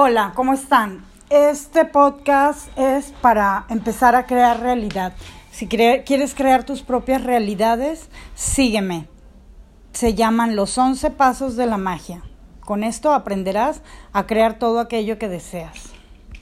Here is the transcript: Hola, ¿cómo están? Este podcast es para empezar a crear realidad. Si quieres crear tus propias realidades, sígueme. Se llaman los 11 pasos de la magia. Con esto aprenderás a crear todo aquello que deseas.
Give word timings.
Hola, 0.00 0.30
¿cómo 0.36 0.52
están? 0.52 1.04
Este 1.28 1.84
podcast 1.84 2.68
es 2.78 3.06
para 3.20 3.66
empezar 3.68 4.14
a 4.14 4.26
crear 4.26 4.60
realidad. 4.60 5.12
Si 5.50 5.66
quieres 5.66 6.34
crear 6.36 6.62
tus 6.62 6.82
propias 6.82 7.24
realidades, 7.24 8.08
sígueme. 8.36 9.08
Se 9.90 10.14
llaman 10.14 10.54
los 10.54 10.78
11 10.78 11.10
pasos 11.10 11.56
de 11.56 11.66
la 11.66 11.78
magia. 11.78 12.22
Con 12.60 12.84
esto 12.84 13.12
aprenderás 13.12 13.82
a 14.12 14.28
crear 14.28 14.60
todo 14.60 14.78
aquello 14.78 15.18
que 15.18 15.28
deseas. 15.28 15.87